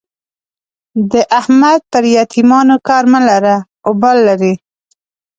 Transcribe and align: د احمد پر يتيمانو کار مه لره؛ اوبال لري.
د 1.11 1.13
احمد 1.39 1.79
پر 1.91 2.03
يتيمانو 2.17 2.75
کار 2.87 3.03
مه 3.13 3.19
لره؛ 3.29 3.55
اوبال 3.87 4.17
لري. 4.27 4.53